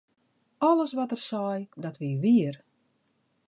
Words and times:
Alles 0.59 0.93
wat 0.93 1.11
er 1.11 1.17
sei, 1.27 1.69
dat 1.83 1.97
wie 1.99 2.17
wier. 2.23 2.55